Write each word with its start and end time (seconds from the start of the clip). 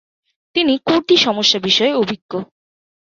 তিনি 0.55 0.73
'কুর্দি 0.77 1.15
সমস্যা' 1.17 1.63
বিষয়ে 1.67 1.93
অভিজ্ঞ। 1.93 2.31